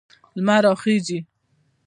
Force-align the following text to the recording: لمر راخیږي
لمر 0.35 0.61
راخیږي 0.65 1.19